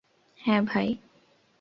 [0.39, 0.87] হ্যাঁ, ভাই।